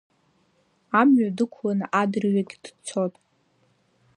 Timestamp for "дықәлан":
1.37-1.79